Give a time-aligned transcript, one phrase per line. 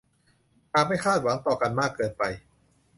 [0.73, 2.23] หากไม่คาดหวังต่อกันมากเกินไป